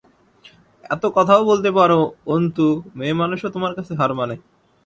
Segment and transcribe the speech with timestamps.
[0.89, 1.91] এত কথাও বলতে পার,
[2.27, 2.65] অন্তু,
[2.97, 4.35] মেয়েমানুষও তোমার কাছে হার মানে।